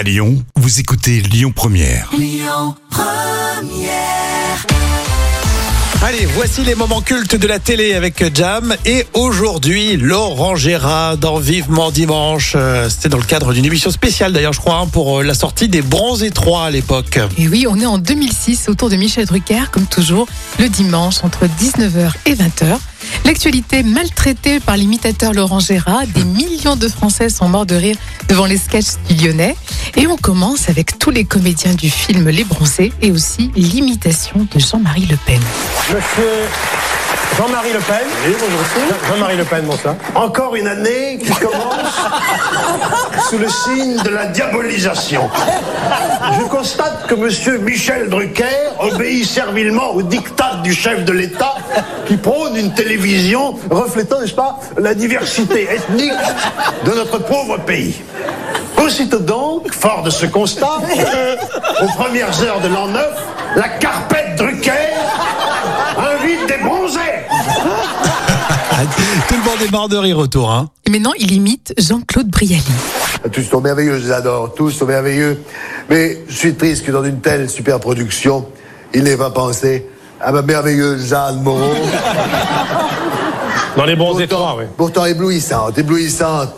[0.00, 2.10] À Lyon, vous écoutez Lyon Première.
[6.02, 8.74] Allez, voici les moments cultes de la télé avec Jam.
[8.86, 12.54] Et aujourd'hui, Laurent Gérard dans Vivement Dimanche.
[12.56, 15.34] Euh, C'était dans le cadre d'une émission spéciale d'ailleurs, je crois, hein, pour euh, la
[15.34, 17.20] sortie des Bronzés 3 à l'époque.
[17.36, 20.26] Et oui, on est en 2006 autour de Michel Drucker, comme toujours,
[20.58, 22.78] le dimanche entre 19h et 20h.
[23.24, 27.96] L'actualité maltraitée par l'imitateur Laurent Gérard, des millions de Français sont morts de rire
[28.28, 29.56] devant les sketchs du Lyonnais.
[29.96, 34.58] Et on commence avec tous les comédiens du film Les Bronzés et aussi l'imitation de
[34.58, 35.40] Jean-Marie Le Pen.
[35.88, 36.48] Monsieur
[37.36, 38.06] Jean-Marie Le Pen.
[38.26, 38.60] Oui, bonjour.
[39.08, 39.94] Jean-Marie Le Pen, bonsoir.
[40.14, 42.00] Encore une année qui commence
[43.30, 45.28] sous le signe de la diabolisation.
[46.38, 48.44] Je constate que monsieur Michel Drucker
[48.78, 51.54] obéit servilement au diktat du chef de l'État
[52.06, 56.12] qui prône une télévision reflétant, n'est-ce pas, la diversité ethnique
[56.84, 58.02] de notre pauvre pays.
[58.76, 60.78] Aussitôt donc, fort de ce constat,
[61.82, 63.04] aux premières heures de l'an 9,
[63.56, 64.70] la carpette Drucker
[65.98, 66.98] invite des bronzés.
[69.28, 70.50] Tout le monde est mort de rire autour.
[70.50, 70.68] Hein.
[70.86, 72.62] Et maintenant, il imite Jean-Claude Brialy.
[73.32, 75.40] Tous sont merveilleux, je les adore, tous sont merveilleux.
[75.90, 78.46] Mais je suis triste que dans une telle super production,
[78.94, 79.86] il n'ait pas pensé
[80.20, 81.74] à ma merveilleuse Jeanne Moreau.
[83.76, 84.64] Dans les bronzés Pourtant, 3, oui.
[84.76, 86.48] pourtant éblouissante, éblouissante,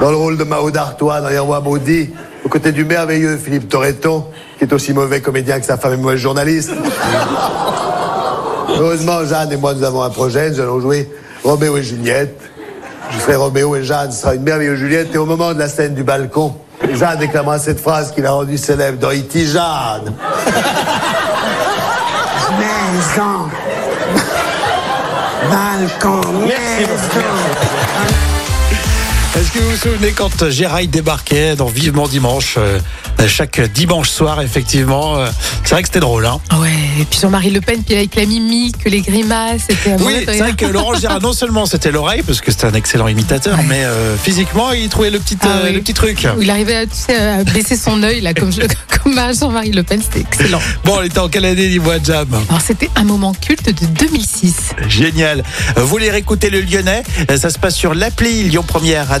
[0.00, 2.10] dans le rôle de Mao d'Artois dans Les Rois Maudits,
[2.44, 4.24] aux côtés du merveilleux Philippe Torreton,
[4.58, 6.72] qui est aussi mauvais comédien que sa femme et mauvaise journaliste.
[8.68, 11.08] Heureusement, Jeanne et moi, nous avons un projet, nous allons jouer
[11.46, 12.40] Roméo et Juliette.
[13.12, 15.14] Je serai Roméo et Jeanne sera une merveilleuse Juliette.
[15.14, 16.56] Et au moment de la scène du balcon,
[16.92, 19.46] Jeanne déclamera cette phrase qu'il a rendue célèbre dans E.T.
[19.46, 20.12] Jeanne.
[22.58, 23.46] Maison.
[25.48, 26.20] Balcon.
[26.48, 28.55] Merci beaucoup.
[29.36, 32.78] Est-ce que vous vous souvenez quand Gérard débarquait dans Vivement Dimanche euh,
[33.28, 35.26] chaque dimanche soir, effectivement, euh,
[35.64, 36.24] c'est vrai que c'était drôle.
[36.26, 36.70] Hein Ah Ouais,
[37.00, 40.38] et puis Jean-Marie Le Pen, puis avec la mimique, les grimaces, c'était un oui, c'est
[40.38, 43.84] vrai que Laurent Gérard, non seulement c'était l'oreille, parce que c'était un excellent imitateur, mais
[43.84, 45.72] euh, physiquement, il trouvait le petit, Ah euh, oui.
[45.74, 46.26] le petit truc.
[46.36, 48.60] Où il arrivait à, tu sais, à baisser son œil, là, comme, je-
[49.02, 50.60] comme à Jean-Marie Le Pen, c'était excellent.
[50.84, 54.54] Bon, il était en quelle année, dis-moi, Jam Alors, c'était un moment culte de 2006.
[54.88, 55.42] Génial.
[55.76, 57.02] Vous voulez réécouter le Lyonnais?
[57.36, 59.20] Ça se passe sur l'appli Lyon Première à